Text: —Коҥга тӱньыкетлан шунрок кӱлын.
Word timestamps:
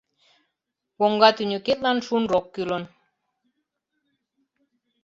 —Коҥга 0.97 1.29
тӱньыкетлан 1.35 1.97
шунрок 2.07 2.45
кӱлын. 2.55 2.83